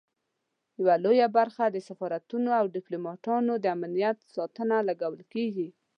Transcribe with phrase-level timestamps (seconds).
[0.81, 5.67] یوه لویه برخه د سفارتونو او ډیپلوماټانو د امنیت په ساتنه لګول کیږي.